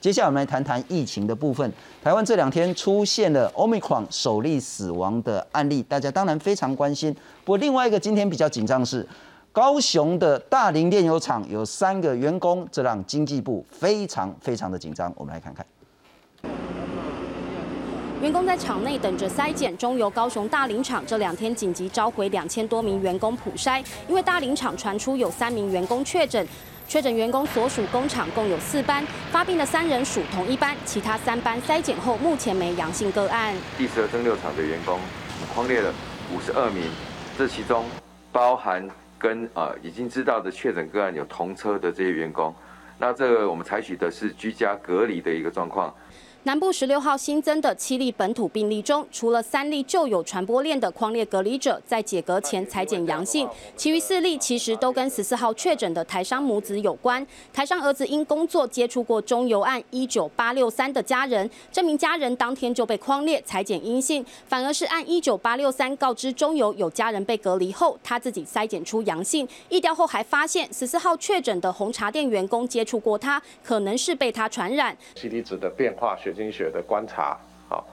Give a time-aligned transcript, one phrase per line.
[0.00, 1.70] 接下来我们来谈谈疫情的部分。
[2.02, 7.14] 台湾这两天出现了 Omicron 首例死亡的案例，大家当然非常关心。
[7.44, 9.06] 不过另外一个今天比较紧张是，
[9.52, 15.12] 高雄的大林炼油厂有三个员工，这让经济部非常非常的紧张。
[15.16, 15.66] 我们来看看。
[18.22, 26.46] 员工在厂内等着筛检，中油高雄大林厂这两天紧急召回两千多名员工普筛，因为大林厂传出有三名员工确诊，
[26.90, 33.54] 确诊员工所属工厂共有四班，发病的三人属同一班，其他三班筛检后目前没阳性个案。
[33.78, 34.98] 第十二蒸馏厂的员工
[35.54, 35.94] 框列了
[36.34, 36.82] 五十二名，
[37.38, 37.84] 这其中
[38.32, 38.84] 包含
[39.20, 42.52] 跟呃已经知道的确诊个案有同车的这些员工，
[42.98, 45.94] 那这个我们采取的是居家隔离的一个状况。
[46.44, 57.24] 南部十六号新增的七例本土病例中，除了三例就有传播链的框列隔离者在解隔前裁剪阳性，其余四例其实都跟十四号确诊的台商母子有关。
[57.52, 74.96] 台商儿子因工作接触过中油案一九八六三的家人，这名家人当天就被框列裁剪阴性，反而是按一九八六三告知中油有家人被隔离后，他自己筛检出阳性，疫调后还发现十四号确诊的红茶店员工接触过他，可能是被他传染。
[75.16, 77.36] C T 值的变化血经学的观察，
[77.68, 77.84] 好，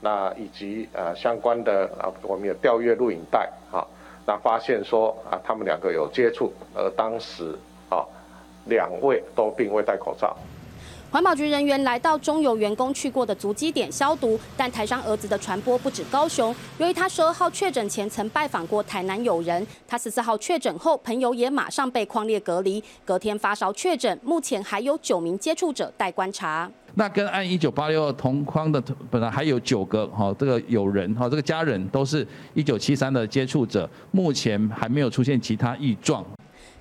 [0.00, 3.86] 那以及呃相关的啊，我们有调阅录影带，好，
[4.26, 7.54] 那发现说啊，他们两个有接触，而当时
[7.90, 8.04] 啊，
[8.64, 10.34] 两位都并未戴口罩。
[11.12, 16.54] 环保局人员来到中油员工去过的足迹点消毒，但台商儿子的传播不止高雄。
[16.78, 26.70] 由于他十二号确诊前曾拜访过台南友人，他十四号确诊后，朋友也马上被框列隔离，隔天发烧确诊，目前还有九名接触者待观察。
[26.94, 36.24] 那跟按一九八六二同框的本来还有九个哈，这个友人哈，这个家人都是一九七三的接触者，目前还没有出现其他异状。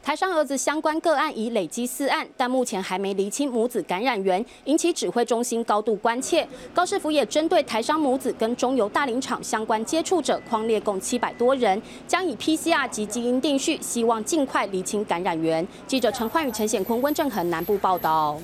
[0.03, 6.45] 台商儿子相关个案已累积四案，但目前还没厘清母子感染源，引起指挥中心高度关切。
[6.73, 15.65] 高市府也针对台商母子跟中油大林厂相关接触者框列共七百多人，将以 PCR 及基因定序，希望尽快厘清感染源。
[15.85, 18.39] 记者陈焕宇、陈显坤、温正恒南部报道。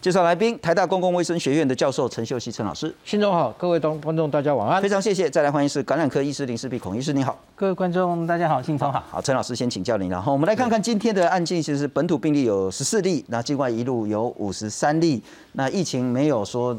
[0.00, 2.90] 介绍来宾，台大公共卫生学院的教授陈秀熙陈老师。
[3.04, 4.80] 新总好，各位观观众大家晚安。
[4.80, 7.38] 非常谢谢，再来欢迎是感染科医师林世碧孔医师，你好。
[7.54, 9.04] 各位观众大家好，新总好。
[9.10, 15.22] 好，陈老师先请教您，然后我们来看看今天的案件，其实本土病例有十四例，那境外一路有五十三例，
[15.52, 16.74] 那疫情没有说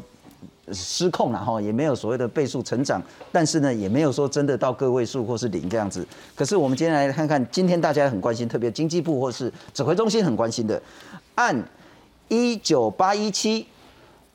[0.72, 3.00] 失控了哈，也没有所谓的倍数成长，
[3.30, 6.04] 但是呢，也没有说真的到个位数或是零这样子。
[6.34, 10.82] 可是我们今天来看看，今天大家很关心，特别经济部或是指挥中心很关心的，
[11.36, 11.56] 按
[12.32, 13.66] 一九八一七。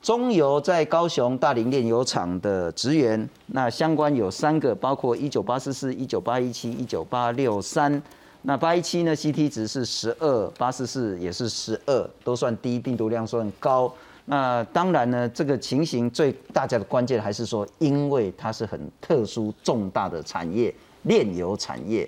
[0.04, 8.00] 中油在高雄大林炼油厂的职员，那相关有三个，包括一九八四四、一九八一七、一九八六三。
[8.44, 13.92] 那八一七呢，CT 值是十二，八四四也是十二，都算低，病毒量算高。
[14.26, 20.72] 那当然呢，这个情形最大家的关键还是说，因为它是很特殊重大的产业，
[21.02, 22.08] 炼油产业，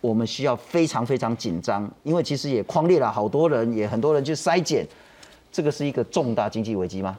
[0.00, 4.84] 我们需要非常非常紧张，因为其实也框列了好多人，也很多人去筛检。
[5.52, 7.16] 这个是一个重大经济危机吗？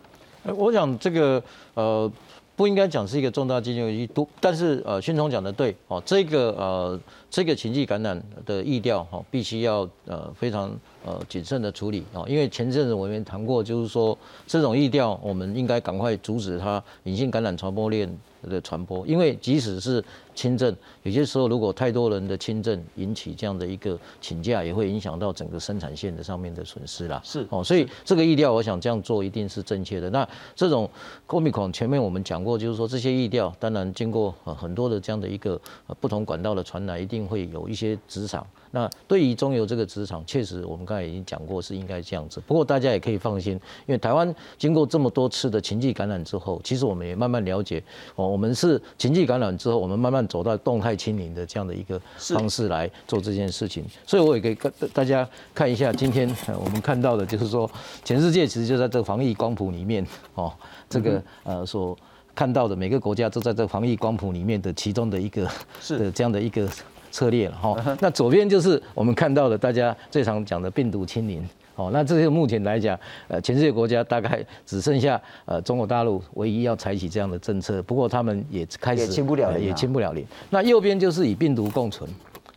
[0.57, 1.41] 我想这个
[1.75, 2.11] 呃
[2.55, 6.99] 不应该讲是一个重大经济危机，都但是呃，宣总讲的对哦，这个呃
[7.29, 10.69] 这个情绪感染的意调哈，必须要呃非常
[11.05, 18.07] 呃谨慎的处理啊，因为前阵子我们谈过，就是说这种意调，我们应该赶快阻止它隐性感染传播链
[18.43, 27.21] 的传播，因为即使是轻症，有些时候如果太多人的轻症引起这样的一个请假，也会影响到整个生产线的上面的损失啦。
[27.23, 30.09] 是哦，所以这个意调，我想这样做一定是正确的。
[30.09, 30.89] 那这种
[31.27, 35.59] Omicron 前面我们讲过，就是说这些意调，当然经过很多的这样的一个
[35.99, 38.45] 不同管道的传来，一定会有一些职场。
[38.75, 42.41] 那对于中油这个职场，确实我们刚才已经讲过是应该这样子。
[42.47, 43.53] 不过大家也可以放心，
[43.85, 47.83] 因为台湾经过这么多次的情绪感染之后，其实我们也慢慢了解
[48.15, 53.83] 哦，我们是情绪感染之后，我们慢慢走到动态清零的这样的一个方式来做这件事情。
[54.05, 57.69] 所以我也可以跟大家看一下，今天我们看到的就是说，
[58.03, 60.51] 全世界其实就在这个防疫光谱里面哦，
[60.89, 61.97] 这个呃所
[62.35, 65.49] 看到的每个国家都在这防疫光谱里面的其中的一个
[65.79, 66.11] 是。
[66.11, 66.67] 这样的一个。
[67.13, 80.25] 策略了哈，那左边就是我们看到的大家最常讲的病毒清零，哦，那这些目前来讲，呃，全世界国家大概只剩下呃中国大陆唯一要采取这样的政策，不过他们也开始也清不了零，也清不了零。
[80.49, 82.09] 那右边就是以病毒共存。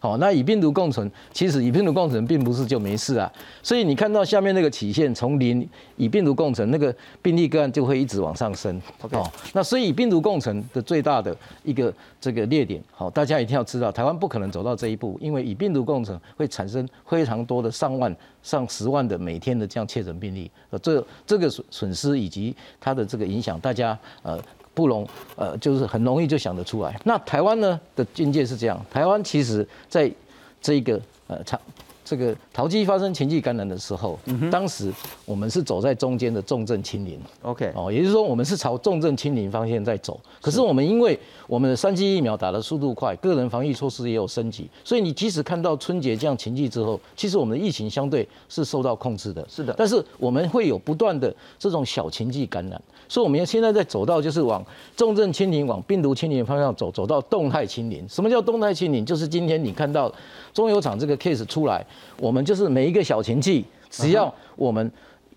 [0.06, 3.28] 好，那以病毒共存，其实以病毒共存并不是就没事啊。
[3.60, 8.80] 所以你看到下面那个曲线，从零以病毒共存，那个病例个案就会一直往上升。
[9.10, 18.14] 哦，那所以以病毒共存的最大的一个这个裂点，好，大家一定要知道，台湾不可能走到这一步，因为以病毒共存会产生非常多的上万、
[18.44, 24.40] 上十万的每天的这样确诊病例，呃，这这个损损失以及它的这个影响，大家呃。
[24.76, 27.00] 不容呃，就是很容易就想得出来。
[27.04, 30.12] 那台湾呢的境界是这样，台湾其实在
[30.60, 31.58] 这个呃长
[32.06, 34.16] 这个淘机发生情绪感染的时候，
[34.48, 34.92] 当时
[35.24, 37.20] 我们是走在中间的重症清零。
[37.42, 40.20] OK，哦，也就是说我们是朝重症清零方向在走。
[40.40, 41.18] 可是我们因为
[41.48, 49.44] 我们的三剂疫苗打的速度快，个人防疫措施也有升级，所以你即使看到春节这样情绪之后，其实我们的疫情相对是受到控制的。
[49.48, 52.80] 是的，但是我们会有不断的这种小情绪感染。
[53.08, 54.64] 所以我们现在在走到就是往
[54.96, 58.08] 重症清零、往病毒清零方向走，走到动态清零。
[58.08, 59.04] 什么叫动态清零？
[59.04, 60.12] 就是今天你看到
[60.52, 61.86] 中油厂这个 case 出来，
[62.18, 64.90] 我们就是每一个小情绪，只要我们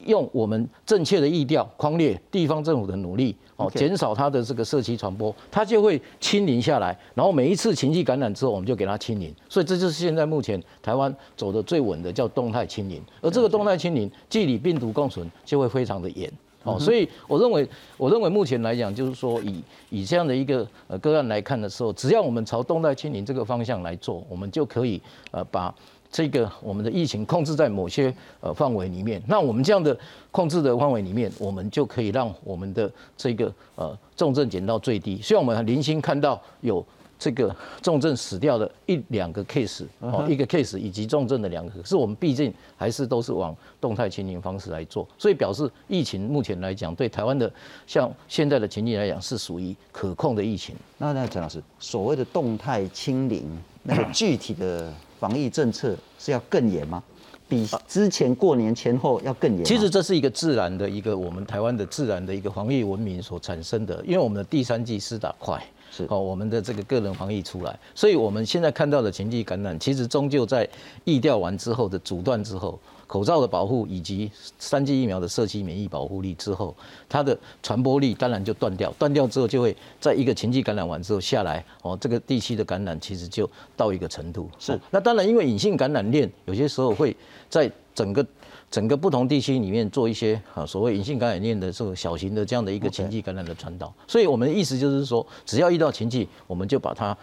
[0.05, 6.97] 用我们正确的意调、框列地方政府的努力哦，减少它的这个社区传播，它就会清零下来。
[7.13, 9.33] 然后每一次情绪感染之后，我们就给它清零。
[9.49, 13.01] 所以这就是现在目前台湾走的最稳的，叫动态清零。
[13.21, 16.31] 而这个动态清零，距离病毒共存就会非常的严。
[16.63, 17.67] 哦，所以我认为，
[17.97, 25.01] 我认为目前来讲，就是说，以以这样的一个呃个案来看的时候，只要我们朝动态清零这个方向来做，我们就可以
[25.31, 25.73] 呃把
[26.11, 29.21] 这个我们的疫情控制在某些呃范围里面。
[29.27, 29.97] 那我们这样的
[30.31, 35.21] 控制的范围里面，我们就可以让我们的这个呃重症减到最低。
[35.21, 36.85] 虽然我们很零星看到有。
[37.21, 47.51] 这个重症死掉的一两个 case 哦，一个 case 以及重症的两个，可是我们毕竟还是都是往动态清零方式来做，所以表示疫情目前来讲，对台湾的
[47.85, 50.73] 像现在的情境来讲，是属于可控的疫情。
[50.97, 53.43] 那那陈老师，所谓的动态清零，
[53.83, 54.89] 那个 具体的
[55.19, 57.03] 防疫政策是要更严吗？
[57.47, 59.65] 比之前过年前后要更严？
[59.65, 65.59] 其实这是一个自然的一个我们台湾的自然的一个防疫文明所产生的，因为我们的第三季施打快。
[65.91, 70.69] 是哦，我们的这个个人防疫出来，所以我们现在看到的情绪感染，其实终究在
[71.03, 76.75] 疫调完之后的阻断之后，口罩的保护以及三剂疫苗的社区免疫保护力之后，
[77.09, 84.47] 它的传播力当然就断掉，断掉之后就会在一个情绪感染完之后下来，哦，这个地区的感染其实就到一个程度。
[84.59, 87.17] 是，那当然因为隐性感染链有些时候会
[87.49, 88.23] 在整个。
[88.71, 97.17] 整个不同地区里面做一些啊所谓隐性感染链的这种小型的这样的一个情绪感染的传导，所以我们的意思就是说，只要遇到情绪，我们就把它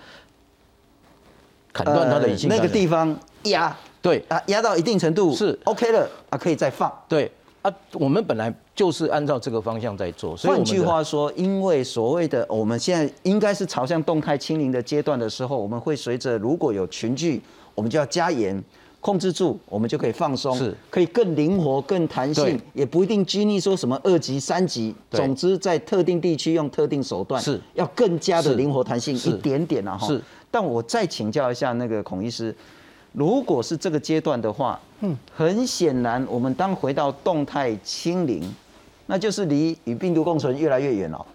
[1.77, 7.31] 砍断它的隐性那个地方压对啊压到一定程度是 OK 了啊可以再放对
[7.61, 17.43] 啊我们本来就是按照这个方向在做，换句话说，因为所谓的我们现在应该是朝向动态清零的阶段的时候，我们会随着如果有群聚，
[17.75, 18.63] 我们就要加严。
[18.99, 24.93] 控制住，我们就可以放松，是，可以更灵活、更弹性，也不一定拘泥说什么二级、三级。
[25.13, 29.97] 总之，在特定地区用特定手段，是，要更加的灵活弹性一点点啊！
[29.97, 30.09] 哈。
[30.09, 30.21] 是。
[30.51, 32.55] 但我再请教一下那个孔医师，
[33.13, 38.43] 如果是这个阶段的话，嗯，很显然，我们当回到动态清零，
[39.07, 41.27] 那就是离与病毒共存越来越远了。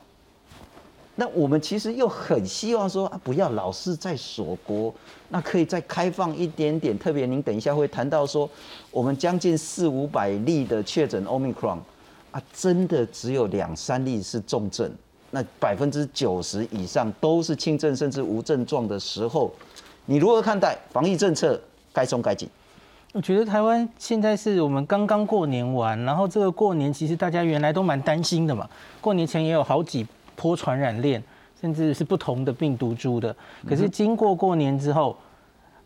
[1.16, 4.92] 那我们其实又很希望说啊，不要老是在锁国，
[5.30, 6.98] 那可以再开放一点点。
[6.98, 8.50] 特别您等一下会谈到说，
[8.90, 11.78] 我们将近四五百例的确诊 Omicron，
[12.31, 14.90] 啊，真的只有两三例是重症，
[15.31, 19.51] 那百分之九十以上都是轻症甚至无症状的时候，
[20.06, 21.60] 你如何看待防疫政策
[21.92, 22.48] 该松该紧？
[23.13, 28.69] 我觉得台湾现在是我们刚刚过年完，然后这个过年其实大家原来都蛮担心的嘛，
[29.01, 30.06] 过年前也有好几。
[30.34, 31.24] 波传染链，
[31.60, 33.36] 甚至是不同的病毒株的。
[33.67, 35.15] 可是经过过年之后，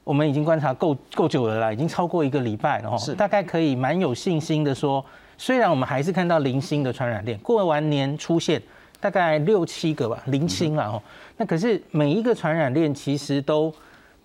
[0.02, 2.98] 我们已经观察够够久了啦，已经超过一个礼拜了哈。
[2.98, 5.04] 是大概可以蛮有信心的说，
[5.38, 8.62] 虽然我们还是看到零星的传染链，过完年出现
[9.06, 11.00] 大概六七个吧，零星了哦。
[11.38, 13.72] 那可是每一个传染链其实都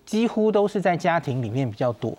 [0.07, 2.17] 几乎都是在家庭里面比较多。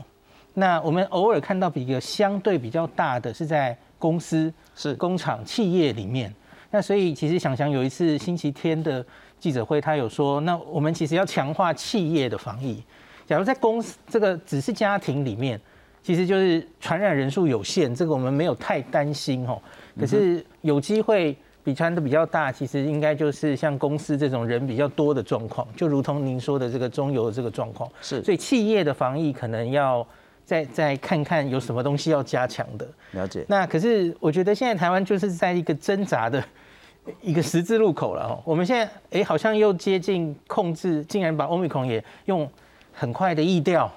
[0.55, 6.33] 那我们偶尔看到比一个相对比较大的是在公司、是工厂、企业里面。
[6.71, 9.05] 那所以其实想想有一次星期天的
[9.41, 12.81] 记者会，他有说，那我们其实要强化企业的防疫。
[13.27, 15.61] 假如在公司这个只是家庭里面，
[16.01, 19.61] 其实就是传染人数有限，这个我们没有太担心哦。
[19.99, 27.91] 可是有机会比传的比较大，其实应该就是像公司这种人比较多的状况，就如同您说的这个中游的这个状况。
[28.01, 30.07] 是，所以企业的防疫可能要
[30.45, 32.89] 再再看看有什么东西要加强的。
[33.13, 33.45] 了解。
[33.49, 36.43] 那可是我觉得现在台湾就是在一个挣扎的。
[37.21, 42.49] 一个十字路口了哦，我们现在哎好像又接近控制，竟然把欧米孔也用
[42.93, 43.91] 很快的疫调，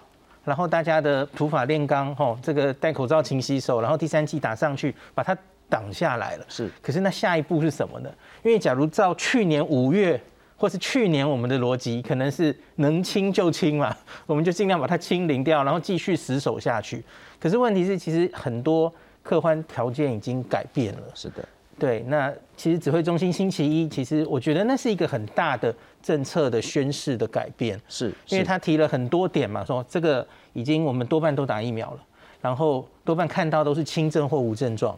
[0.44, 5.38] 然后大家的土法炼钢，吼，这个戴口罩、勤洗手，然后第三季打上去，把它
[5.70, 6.46] 挡下来了。
[6.48, 8.10] 是，可是那下一步是什么呢？
[8.44, 10.22] 因为假如照去年五月
[10.58, 13.96] 或是去年我们的逻辑，可能是能清就清嘛，
[14.26, 17.04] 我们就尽量把它清零掉，然后继续死守下去。
[17.40, 18.92] 可是问题是，其实很多
[19.22, 21.04] 客观条件已经改变了。
[21.14, 32.00] 是的，对，那其实指挥中心星期一，其实我觉得那是一个很大的政策的宣示的改变，是因为他提了很多点嘛，说这个已经我们多半都打疫苗了，
[32.46, 34.96] 然后多半看到都是轻症或无症状，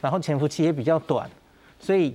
[0.00, 1.30] 然后潜伏期也比较短，
[1.78, 2.12] 所以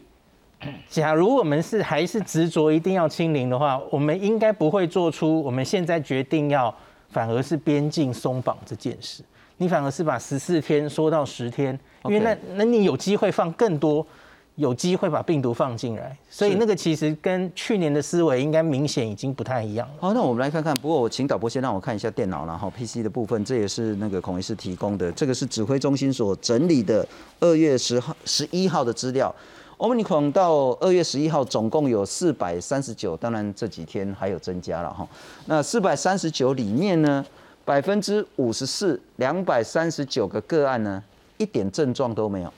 [0.90, 6.76] 假如我们是还是执着一定要清零的话，我们应该不会做出我们现在决定要
[7.12, 9.24] 反而是边境松绑这件事，
[9.56, 14.06] 你反而是把十四天缩到十天，因为那那你有机会放更多。
[14.56, 19.94] 有机会把病毒放进来，所以那个其实跟去年的思维应该明显已经不太一样了。
[20.00, 20.74] 好，那我们来看看。
[20.76, 27.08] 不过我请导播先让我看一下电脑，然后 PC 的部分，这也是那个孔医师提供的，这个是指挥中心所整理的
[27.40, 29.34] 二月十号、十一号的资料。
[29.80, 35.06] Omicron 到二月十一号总共有四百三十九，当然这几天还有增加了哈。
[35.48, 37.26] 那四百三十九里面呢，
[37.66, 41.04] 百分之五十四，两百三十九个个案呢，
[41.38, 42.54] 一点症状都没有。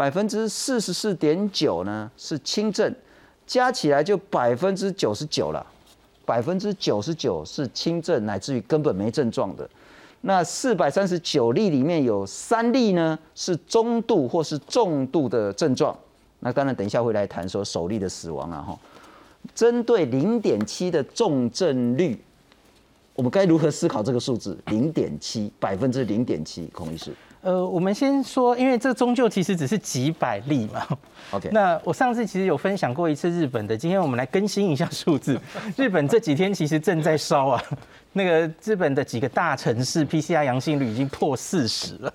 [0.00, 2.90] 百分之四十四点九呢是轻症，
[3.46, 5.66] 加起来就百分之九十九了。
[6.24, 9.68] 百分之九十九是轻症，乃至于根本没症状的。
[10.22, 15.94] 那四百三十九例里面有三例呢是中度或是重度的症状。
[16.38, 18.78] 那当然，等一下会来谈说首例的死亡啊哈。
[19.54, 22.18] 针对零点七的重症率，
[23.20, 24.58] 我们该如何思考这个数字？
[24.68, 27.12] 零点七，百分之零点七，孔医师。
[27.42, 30.86] 呃，我们先说，因为这终究其实只是几百例嘛。
[31.32, 31.50] OK。
[31.52, 35.38] 那我上次其实有分享过一次日本的，今天我们来更新一下数字。
[35.76, 37.62] 日本这几天其实正在烧啊，
[38.14, 42.10] 那个日本的几个大城市 PCR 阳性率已经破四十了，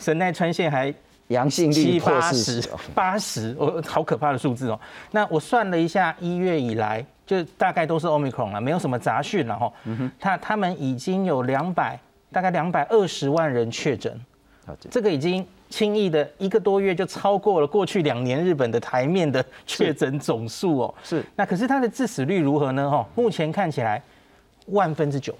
[0.00, 0.92] 神奈川县还
[1.28, 4.78] 阳性率破四十，八十，哦，好可怕的数字哦。
[5.10, 9.72] 那我算了一下，一月以来就大概都是 Omicron 了，没有什么杂讯了哈。
[9.84, 10.12] 嗯哼。
[10.18, 11.98] 他他们已经有两百，
[12.32, 14.18] 大概两百二十万人确诊。
[14.90, 20.94] 这个已经轻易的一个多月就超过了过去两年日本的台面的确诊总数哦。
[21.02, 21.24] 是。
[21.36, 22.90] 那可是它的致死率如何呢？
[22.90, 24.02] 哈，目前看起来
[24.66, 25.34] 万分之九。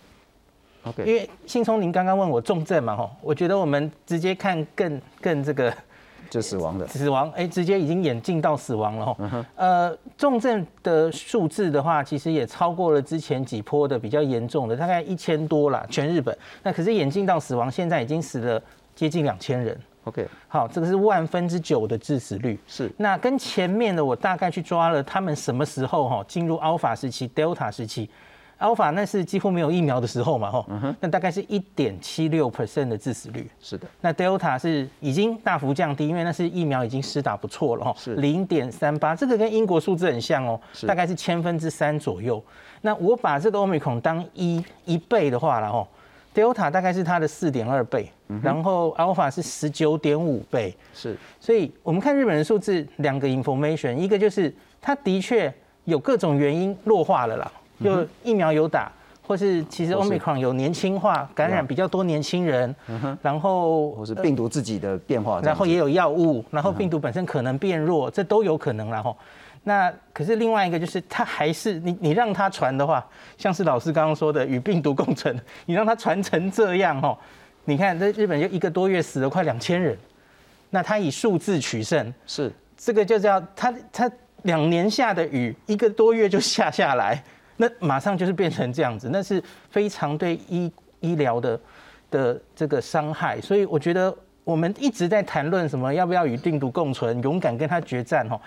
[0.85, 1.05] OK。
[1.05, 5.73] 因为信聪，您刚刚问我重症嘛，哈，我觉得我们直接看更更这个，
[6.31, 6.87] 就死亡的。
[6.87, 9.47] 死亡，哎，直接已经演进到死亡了哈。
[9.57, 16.37] 呃，重症的数字的话，其实也超过了之前几波的比较严重的，大概一千多啦，全日本。
[16.63, 18.63] 那可是演进到死亡，现在已经死了。
[18.95, 22.91] 接近两千人，OK，好，这个是万分之九的致死率，是。
[22.97, 28.11] 那跟前面的我大概去抓了他们什么时候哈进入 Alpha 时期、Delta 时期
[28.59, 33.87] ，Alpha 那是几乎没有疫苗的时候嘛吼，嗯，那大概是一点七六 percent 的致死率，是的。
[34.01, 42.43] 那 Delta 是已经大幅降低，因为那是疫苗已经施打不错了吼，是零点三八，这个跟英国数字很像哦，大概是千分之三左右。
[42.81, 45.87] 那我把这个 Omicron 当一一倍的话了吼。
[46.35, 48.09] Delta 大概是它的四点二倍，
[48.43, 55.53] 然后 Alpha 是十九点五倍，是，所以我们看日本的数字，两个 information，一个就是它的确
[55.85, 57.51] 有各种原因弱化了啦，
[57.83, 58.91] 就疫苗有打，
[59.27, 62.75] 或是其实 Omicron 有年轻化，感染比较多年轻人，
[63.23, 69.17] 然后或是病毒自己的变化，然后也有药物，然后病毒本身可能变弱，这都有可能然后。
[69.65, 73.05] 那可是另外一个，就是它还是你你让它传的话，
[73.37, 77.19] 像是老师刚刚说的与病毒共存，你让它传成这样哦，
[77.65, 79.99] 你看在日本就一个多月死了快两千人，
[80.71, 84.11] 那它以数字取胜，是这个就叫它它
[84.43, 87.23] 两年下的雨一个多月就下下来，
[87.59, 91.61] 那马上就是变成这样子，那是非常对医医疗的
[92.11, 98.41] 的这个伤害，所以我觉得我们一直在谈论什么要不要与病毒共存，勇敢跟它决战哦。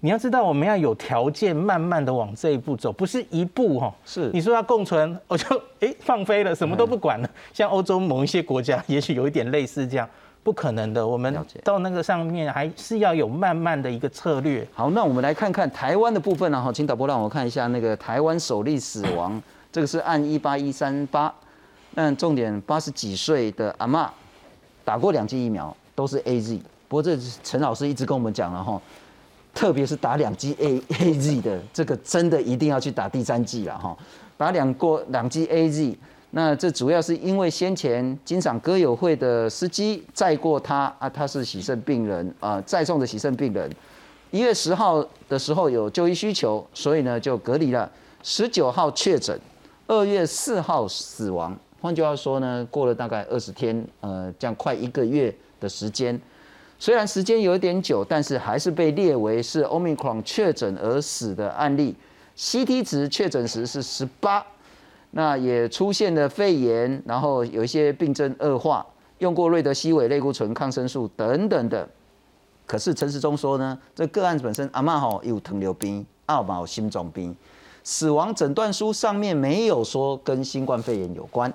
[0.00, 3.92] 你要知道，我们要有条件慢慢的往这一步走，不是一步哈。
[4.04, 7.28] 是你说要共存， 我就哎放飞了，什么都不管了。
[7.52, 10.08] 像欧洲某一些国家，也许有一点类似这样，
[10.48, 11.06] 不可能的。
[11.06, 14.66] 我们到那个上面还是要有慢慢的一个策略。
[14.72, 16.58] 好，那我们来看看台湾的部分呢。
[16.58, 19.38] 哈，请导播让我看一下那个台湾首例死亡，
[19.70, 21.30] 这个是按一八一三八，
[21.94, 24.10] 但重点八十几岁的阿妈
[24.86, 26.62] 打过两剂疫苗，都是 A Z。
[26.88, 28.80] 不过这陈老师一直跟我们讲了哈。
[29.54, 33.94] 特别是打两剂 A A Z 的，这个真的一定要去打第三剂了哈。
[34.38, 35.98] 打两过两剂 A Z，
[36.30, 43.70] 那这主要是因为先前金赏歌友会的司机载过他啊，他是喜肾病人啊，载送的喜肾病人。
[44.30, 47.90] 一月十号的时候有就医需求，所以呢就隔离了。
[48.22, 49.40] 十九号确诊，
[49.86, 51.56] 二月四号死亡。
[51.80, 56.20] 换句话说呢，过了大概二十天，呃，这样快一个月的时间，
[56.78, 61.96] 虽然时间有点久，但是还是被列为是 Omicron 确诊而死的案例。
[62.36, 64.44] CT 值确诊时是十八，
[65.10, 68.86] 那也出现了肺炎，然后有一些病症恶化，
[69.18, 71.88] 用过瑞德西韦、类固醇、抗生素等等的。
[72.66, 77.34] 可是陈时中说呢，这个案子本身阿妈吼有糖尿病、二毛心脏病。
[77.82, 81.50] 死亡诊断书上面没有说跟新冠肺炎有关，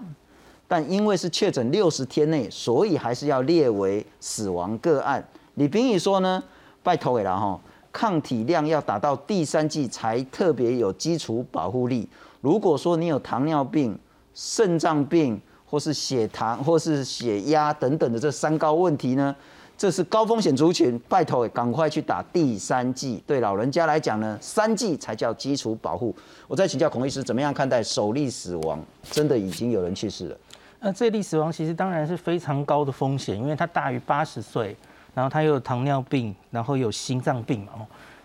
[0.67, 5.23] 但因为是确诊六十天内，所以还是要列为死亡个案。
[5.53, 6.43] 李炳宇说呢，
[6.81, 7.59] 拜托给了哈，
[7.91, 12.09] 抗体量要达到第三季才特别有基础保护力。
[12.43, 13.97] 如果说你有糖尿病、
[14.33, 19.33] 肾脏病或是血糖或是血压等等的这三高问题呢？
[19.77, 23.23] 这是高风险族群，拜托赶快去打第三剂。
[23.25, 26.13] 对老人家来讲呢，三剂才叫基础保护。
[26.45, 28.77] 我再请教孔医师，怎么样看待首例死亡？
[29.03, 30.37] 真的已经有人去世了？
[30.81, 34.75] 那这例死亡其实当然是非常高的风险，因为他大于八十岁，
[35.13, 37.71] 然后他又有糖尿病，然后有心脏病嘛，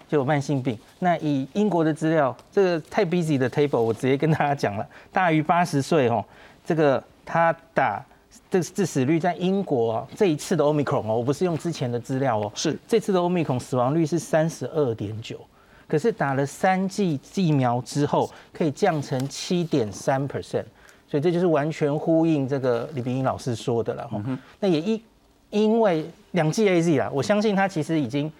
[0.08, 0.76] 就有慢性病。
[0.98, 6.24] 那以英国的资料，这个太 busy 的 table，我直接跟大家讲了，大于八十岁哦，
[6.64, 8.04] 这个他打。
[8.50, 15.38] 这致死率在英国这一次的 Omicron 哦，我不是用之前的资料哦，是这次的 Omicron 死亡率是三十二点九，
[15.86, 20.64] 可是打了三剂疫苗之后可以降成七点三 percent，
[21.06, 24.10] 所以这就是完全呼应这个李炳英老师说的了。
[24.60, 25.02] 那也因
[25.50, 28.32] 因为两剂 A Z 啦，我相信他其实已经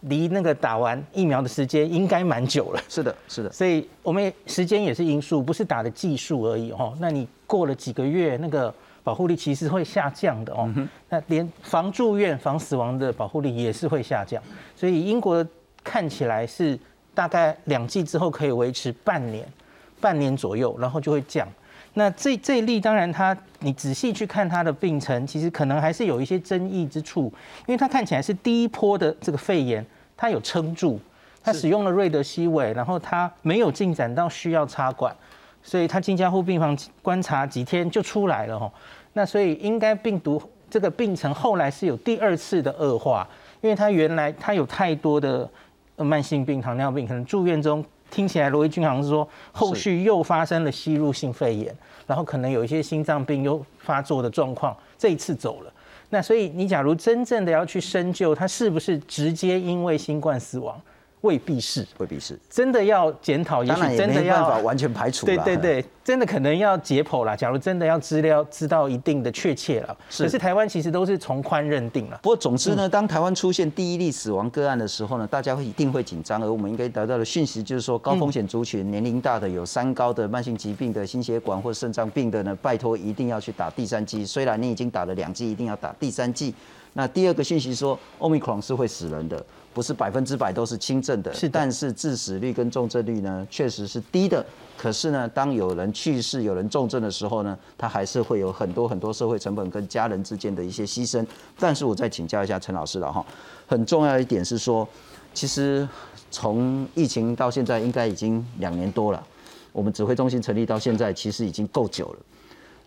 [0.00, 2.80] 离那个打完疫苗的时间应该蛮久了。
[2.88, 6.96] 是的，是的，所以我们时间也是因素，不是打的技术而已哦。
[7.00, 8.74] 那你过了几个月那个。
[9.04, 10.70] 保护力其实会下降的哦，
[11.08, 14.42] 那连防住院、防死亡的保护力也是会下降，
[14.76, 15.42] 所以英国
[15.82, 16.78] 看起来是
[17.14, 19.50] 大概两剂之后可以维持半年，
[19.98, 21.48] 半年左右，然后就会降。
[21.94, 27.32] 那这这一例当然它你仔细去看它的病程，其实可能还是有一些争议之处，
[27.66, 29.84] 因为它看起来是第一波的这个肺炎，
[30.16, 31.00] 它有撑住，
[31.42, 35.14] 它使用了瑞德西韦，然后它没有进展到需要插管，
[35.62, 38.72] 所以它进加护病房观察几天就出来了吼。
[39.14, 40.40] 那所以应该病毒
[40.70, 43.26] 这个病程后来是有第二次的恶化，
[43.60, 45.48] 因为他原来他有太多的
[45.96, 51.74] 慢性病，糖尿病，可能住院中听起来罗毅军好像是说后续又发生了吸入性肺炎，
[52.06, 55.72] 然后可能有一些心脏病又发作的状况，这一次走了。
[56.10, 60.80] 那所以你假如真正的要去深究，他是不是直接因为新冠死亡？
[61.22, 65.26] 未必是，未必是，真的要检讨，也许真的要完全排除。
[65.26, 67.36] 对对对，真的可能要解剖了。
[67.36, 72.18] 假如真的要资料知道一定的确切了，可是台湾其实都是从宽认定了。
[72.22, 76.40] 不过总之呢，当台湾出现第一例死亡个案的时候呢，大家会一定会紧张。
[76.40, 84.24] 而我们应该得到的讯息就是说，高风险族群、年龄大的、有三高的、慢性疾病的、心血管或肾脏病的呢，拜托一定要去打第三剂。
[84.24, 86.54] 虽然你已经打了两剂，一定要打第三剂。
[86.94, 89.44] 那第二个讯息说，Omicron 是会死人的。
[89.78, 94.44] 不是百分之百都是轻症的，是，但是致死率跟重症率呢，确实是低的。
[94.76, 101.24] 可是呢，当有人去世、有人重症的时候呢，他还是会有很多很多社会成本跟家人之间的一些牺牲。
[101.60, 103.24] 但是我再请教一下陈老师了哈，
[103.68, 104.84] 很重要一点是说，
[105.32, 105.88] 其实
[106.28, 109.24] 从疫情到现在应该已经两年多了，
[109.70, 112.18] 我们指挥中心成立到现在其实已经够久了，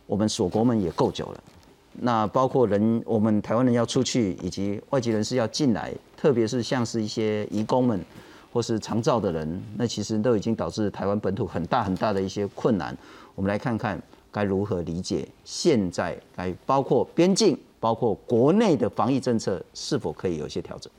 [0.07, 1.41] 我们锁国门也够久了。
[1.93, 7.99] 那包括人，我们台湾人要出去，以及外籍人士要进来，特别是像是一些移工们，
[8.53, 12.95] 或是长照的人，那其实都已经导致台湾本土很大很大的一些困难。
[13.33, 13.99] 我们来看看
[14.31, 20.91] 该如何理解现在该包括边境，包括国内的防疫政策是否可以有一些调整。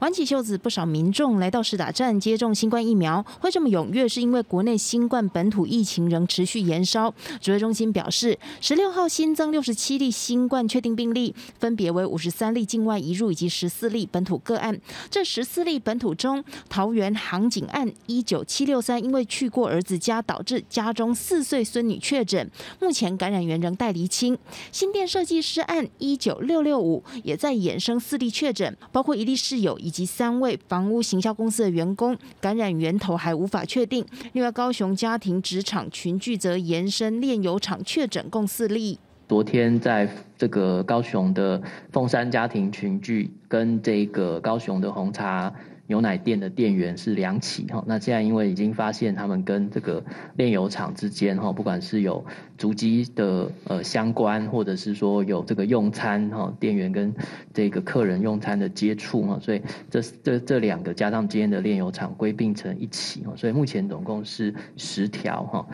[0.00, 3.24] 挽起袖子，不少民众来到试打站接种新冠疫苗。
[3.40, 7.14] 会这么踊跃，是因为国内新冠本土疫情仍持续延烧。
[7.40, 14.78] 指挥中心表示，十六号新增六十七例新冠确定病例，分别为五十三例境外移入以及十四例本土个案。
[15.10, 22.50] 这十四例本土中，桃园航警案一九七六三因为去过儿子家，导致家中四岁孙女确诊，
[22.82, 24.36] 目前感染源仍待厘清。
[24.70, 29.78] 新店设计师案一九六六五也在衍生四例确诊，包括一例室友。
[29.86, 34.04] 以及三位房屋行销公司的员工感染源头还无法确定。
[34.32, 38.98] 另外，高雄家庭职场群聚则延伸炼油厂确诊共四例。
[39.28, 45.52] 昨天在这个高雄的凤山家庭群聚，跟这个高雄的红茶
[45.88, 50.04] 牛奶店的店员是两起哈，那现在因为已经发现他们跟这个
[50.36, 52.24] 炼油厂之间哈，不管是有
[52.58, 57.14] 足迹的呃相关，或者是说有这个用餐哈，店员跟
[57.54, 65.66] 这个客人用餐的接触哈，所以这这这两个加上今天的炼油厂归并成一起哈，所以目前总共是十条哈。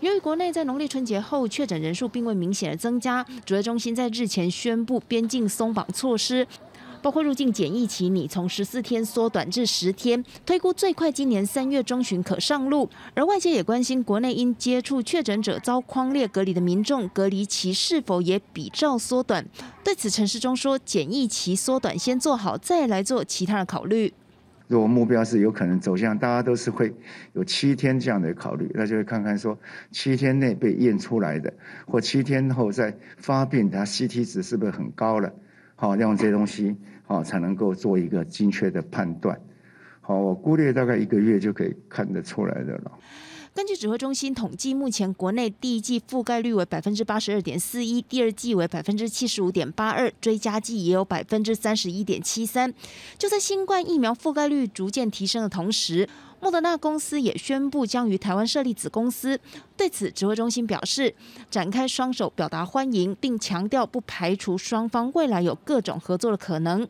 [0.00, 6.46] 由于国内在农历春节后确诊人数并未明显的增加，指挥中心在日前宣布边境松绑措施。
[7.06, 12.90] 包括入境检疫期拟从十四天缩短至十天，推估最快今年三月中旬可上路。
[13.14, 19.46] 而外界也关心，国内因接触确诊者遭框列隔离的民众，隔离期是否也比照缩短？
[19.84, 24.12] 对此，陈世忠说，检疫期缩短先做好，再来做其他的考虑。
[24.66, 26.92] 如果目标是有可能走向大家都是会
[27.34, 29.56] 有七天这样的考虑，那就会看看说
[29.92, 31.54] 七天内被验出来的，
[31.86, 35.32] 或七天后再发病，它 CT 值是不是很高了？
[35.78, 36.74] 好，用这些东西。
[37.06, 39.40] 好，才能够做一个精确的判断。
[40.00, 42.92] 好，我估略大概一个月就可以看得出来的了。
[43.54, 52.74] 根据指挥中心统计，目前国内第一季覆盖率为百分之八十二点四一，第二季为百分之七十五点八二，追加季也有百分之三十一点七三。
[53.16, 56.06] 就在新冠疫苗覆盖率逐渐提升的同时，
[56.40, 59.40] 莫德纳公司也宣布将于台湾设立子公司。
[59.76, 61.14] 对此，指挥中心表示，
[61.50, 66.86] 展开双手表达欢迎，并强调不排除双方未来有各种合作的可能。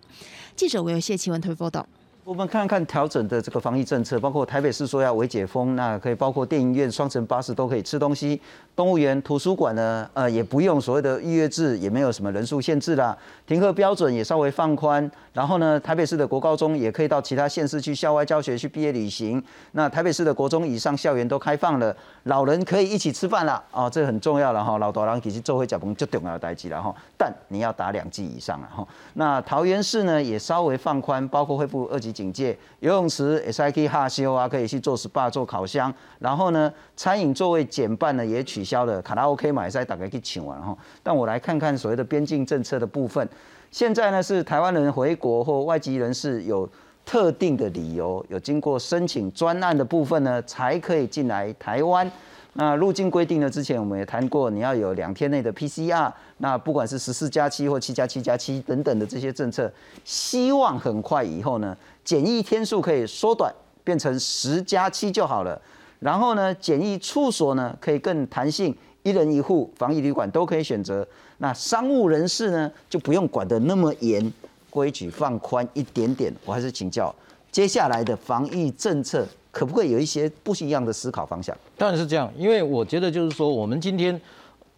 [0.54, 1.86] 记者韦有谢奇文推报道。
[2.26, 8.40] 我们看看调整的这个防疫政策，包括台北市说要微解封，那可以包括电影院、双层巴士都可以吃东西，
[8.74, 28.84] 动物园、图书馆呢，呃，也不用所谓的预约制，也没有什么人数限制啦，停课标准也稍微放宽，然后呢，台北市的国高中也可以到其他县市去校外教学、去毕业旅行，那台北市的国中以上校园都开放了，老人可以一起吃饭了，哦，这很重要了哈，老大人其实做会脚崩就重要的代际了哈，但你要打两剂以上了哈，
[29.14, 32.15] 那桃园市呢也稍微放宽，包括恢复二级。
[32.16, 40.74] 警戒游泳池也是可以哈修啊，可以去做 SPA 做烤箱，然后呢，餐饮座位减半呢也取消了，卡拉 OK 嘛也是大概去请完哈。
[41.02, 43.28] 但我来看看所谓的边境政策的部分，
[43.70, 46.66] 现在呢是台湾人回国或外籍人士有
[47.04, 52.10] 特定的理由，有经过申请专案的部分呢，才可以进来台湾。
[52.58, 53.50] 那入境规定呢？
[53.50, 56.10] 之前我们也谈过，你要有两天内的 PCR。
[56.38, 59.70] 那不管是十四加七或七加七加七等等的这些政策，
[60.04, 65.60] 希望很快以后呢，检疫天数可以缩短，变成十加七就好了。
[65.98, 71.06] 然后呢，检疫处所呢可以更弹性，一人一户防疫旅馆都可以选择。
[71.36, 74.32] 那商务人士呢就不用管得那么严，
[74.70, 76.32] 规矩放宽一点点。
[76.46, 77.14] 我还是请教
[77.52, 79.26] 接下来的防疫政策。
[79.50, 81.56] 可不可以有一些不一样的思考方向？
[81.78, 84.20] 当然是这样，因为我觉得就是说，我们今天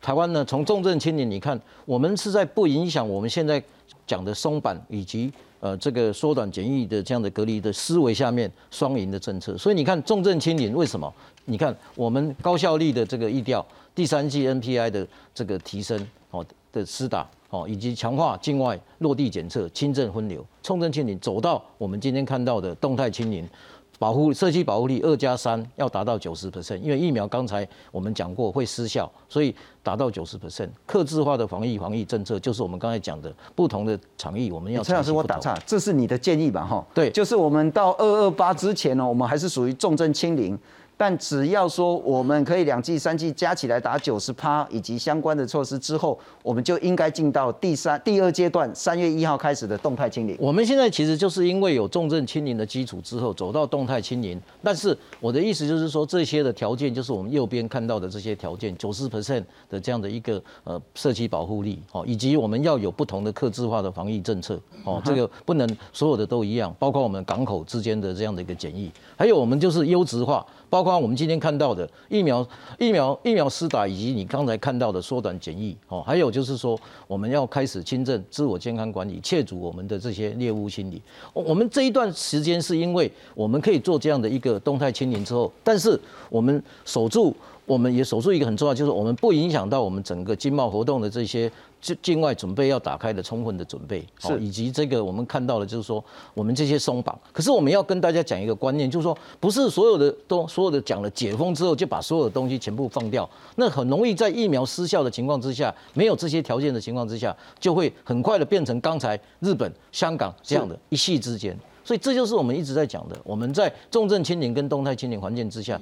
[0.01, 3.61] 台湾呢，从重症清零，你看，我们是在不影响我们现在
[4.07, 9.57] 讲的松绑以及呃这个缩短检疫的这样的隔离的思维下面双赢的政策。
[9.57, 11.13] 所以你看重症清零为什么？
[11.45, 23.49] 你看我们高效率的这个疫调，第三季 NPI 的这个提升哦的施打哦，以及强化境外落地检测、轻症分流，重症清零走到我们今天看到的动态清零。
[23.99, 30.69] 保护社区保护力二加三要达到九十 percent，因为疫苗刚才我们讲过会失效，所以达到九十 percent。
[30.87, 34.83] 克制化的防疫防疫政策就是我们刚才讲的不同的场域，我们要。
[34.83, 36.65] 陈老师，我打岔，这是你的建议吧？
[36.65, 40.59] 哈，对，就是我们到二二八之前呢，我们还是属于重症清零。
[40.99, 50.37] 但只要说我们可以两剂、三剂加起来打九十趴，以及相关的措施之后，我们就应该进到第三、第二阶段，三月一号开始的动态清零。
[50.41, 54.41] 我们现在其实就是因为有重症清零的基础之后，走到动态清零。
[54.61, 70.45] 但是我的意思就是说，这些的条件就是我们右边看到的这些条件，九十 percent 的这样的一个呃社区保护力哦，以及我们要有不同的克制化的防疫政策哦，这个不能所有的都一样，包括我们港口之间的这样的一个检疫，还有我们就是优质化。
[70.71, 72.47] 包括我们今天看到的疫苗、
[72.79, 81.01] 疫苗、疫苗施打，以及你刚才看到的缩短检疫，哦，还有就是说我们要开始轻症自我健康管理，切除我们的这些猎物心理。
[81.33, 87.35] 我们这一段时间是因为我们可以做这样的一个动态清零之后，但是我们守住。
[87.69, 91.51] 我们也守住一个很重要，就是我们不影响到我们整个经贸活动的这些
[91.81, 96.03] 境境外准备要打开的充分的准备，是以及这个我们看到的，就是说
[96.33, 97.17] 我们这些松绑。
[97.31, 111.55] 可是我们要跟大家讲一个观念，就是说不是所有的都所有的讲了解封之后就把所有的东西全部放掉，那很容易在疫苗失效的情况之下，没有这些条件的情况之下，就会很快的变成刚才日本、香港这样的一系之间。
[111.85, 115.81] 所以这就是我们一直在讲的，我们在重症清零跟动态清零环境之下。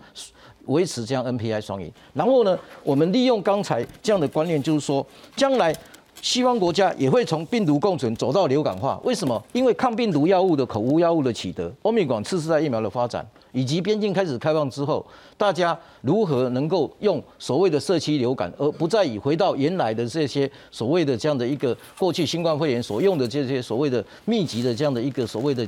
[0.67, 5.75] 维持这样 NPI 双赢，然后呢，我们利用刚才这样的观念，就是说，将来
[6.23, 8.99] 西方国家也会从病毒共存走到流感化。
[9.05, 9.43] 为什么？
[9.53, 15.05] 因为抗病毒药物的口服药物的取得，欧米伽次世代疫苗的发展，以及边境开始开放之后，
[15.37, 25.67] 大家如何能够用所谓的社区流感，而不再以回到原来的这些所谓的这样的一个过去新冠肺炎所用的这些所谓的密集的这样的一个所谓的。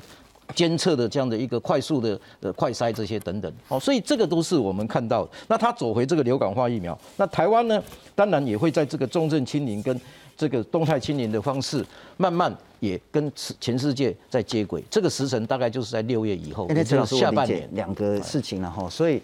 [0.54, 5.28] 监测的这样的一个快速的呃快筛这些等等，哦，所以这个都是我们看到。
[5.46, 7.82] 那他走回这个流感化疫苗，那台湾呢，
[8.14, 10.00] 当然也会在这个重症清零跟
[10.36, 11.84] 这个动态清零的方式，
[12.16, 13.30] 慢慢也跟
[13.60, 14.82] 全世界在接轨。
[14.88, 18.88] 这个时辰大概就是在六月以后，那这是下半年两个事情了哈。
[18.88, 19.20] 所以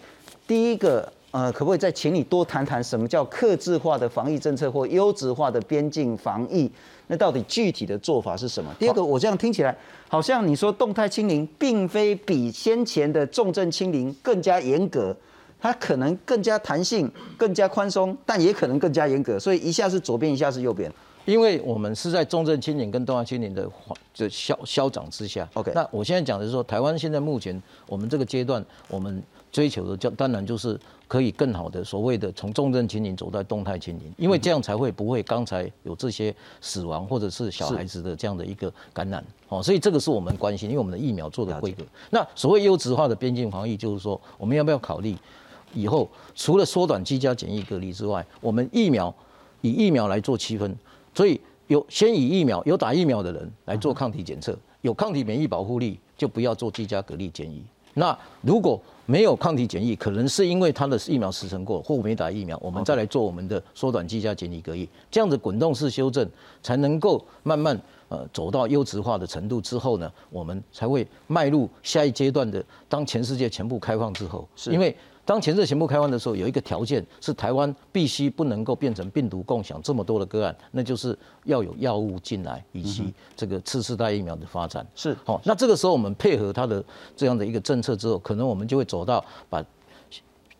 [0.47, 6.69] 第一个呃，可不可以再请你多谈谈什么叫克制化的防疫政策或优质化的边境防疫？
[7.07, 8.73] 那到底具体的做法是什么？
[8.79, 9.75] 第二个，我这样听起来
[10.09, 15.15] 好像你说动态清零并非比先前的重症清零更加严格，
[15.59, 19.39] 它可能更加弹性、更加宽松，但也可能更加严格。
[19.39, 20.91] 所以一下是左边，一下是右边。
[21.25, 23.69] 因为我们是在重症清零跟动态清零的
[24.13, 25.47] 这消消长之下。
[25.55, 30.79] OK，那我现在讲的是说，台湾现在目前我们这个阶段，我们追求的叫当然就是。
[31.07, 41.83] 可以更好的所谓的从重症清零走到动态清零，因为这样才会不会刚才有这些死亡或者是小孩子的这样的一个感染哦，所以这个是我们关心，因为我们的疫苗做的规格。
[42.09, 45.15] 那所谓优质化的边境防疫，就是说我们要不要考虑
[45.75, 49.13] 以后除了缩短居家检疫隔离之外，我们疫苗
[49.61, 50.75] 以疫苗来做区分，
[51.15, 57.63] 所以有先以疫苗有打疫苗的人来做抗体检测，有抗体免疫保护力就不要做居家隔离检疫。
[57.93, 66.29] 那如果没有抗体检疫，可能是因为他的疫苗时程过或没打疫苗，我们再来做我们的缩短居家检疫隔离，这样子滚动式修正，
[66.61, 74.93] 才能够慢慢呃走到优质化的程度之后呢，我们才会迈入下一阶段的，当全世界全部开放之后，是因为。
[75.25, 84.85] 当前置全部开放的时候，有一个条件是台湾必须不能够变成病毒共享这么多的个案，那就是要有药物进来以及这个次世代疫苗的发展。
[84.95, 86.83] 是，好，那这个时候我们配合它的
[87.15, 89.61] 这样的一个政策之后，可能我们就会走到把。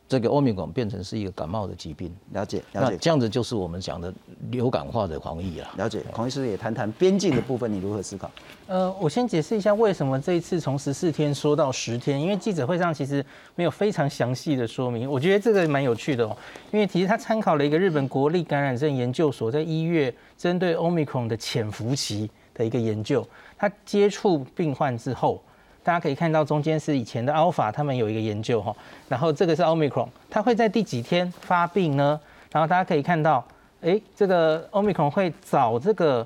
[0.08, 4.14] 这个欧米伽变成是一个感冒的疾病，了解了解，这样子就是我们讲的
[4.52, 5.68] 流感化的防疫了。
[5.78, 8.30] 了解，孔医师也谈谈边境的部分，你如何思考？
[8.68, 16.38] 呃，我先解释一下为什么这一次从十四天说到十天，因为记者会上其实没有非常详细的说明，我觉得这个蛮有趣的哦。
[16.72, 25.42] 因为其实他参考了一个日本国立感染症研究所在一月针对欧米伽的潜伏期的一个研究，他接触病患之后。
[25.86, 28.76] 大家可以看到，中间是以前的 Alpha，他们有一个研究哈，
[29.08, 32.20] 然后这个是 Omicron，它会在第几天发病呢？
[32.52, 33.46] 然后大家可以看到，
[33.82, 36.26] 哎，这个 Omicron 会早这个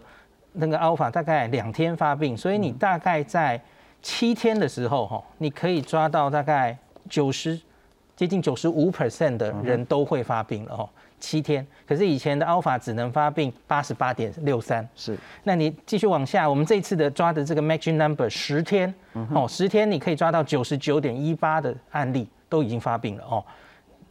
[0.54, 3.60] 那个 Alpha 大概两天发病，所以你大概在
[4.02, 6.78] 七天的时候哈，你可以抓到大概
[7.10, 7.60] 九十
[8.16, 10.90] 接近九十五 percent 的人都会发病了哈。
[11.20, 15.18] 七天，可是以前的 Alpha 只能发病八十八点六三，是。
[15.44, 18.94] 那你继续往下，我们这一次的抓的这个 Magic Number 十天，
[19.34, 23.44] 哦，十天你可以抓到九十九点一八的案例都已经发病了哦。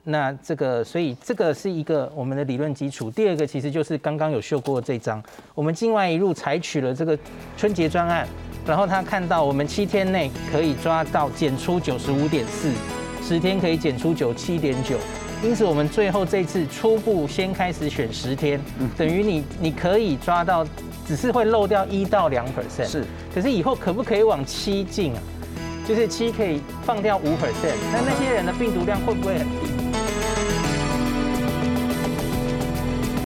[0.04, 3.10] 那这个，所以这个是一个我们的理论基础。
[3.10, 5.22] 第二个其实就是刚刚有秀过这张，
[5.54, 7.18] 我们境外一路采取了这个
[7.58, 8.26] 春节专案，
[8.66, 12.72] 然后他看到我们七天内可以抓到检出九十五点四，
[13.22, 14.96] 十天可以检出九七点九。
[15.40, 18.60] 因此，我们最后这次初步先开始选十天，
[18.96, 20.66] 等于你你可以抓到，
[21.06, 22.86] 只是会漏掉一到两 percent。
[22.86, 25.22] 是，可是以后可不可以往七进啊？
[25.86, 29.87] 就是七可以放掉五 percent，那那些人的病毒量会不会很低？